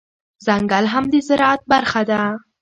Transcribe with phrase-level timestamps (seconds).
[0.45, 2.21] ځنګل هم د زرعت برخه ده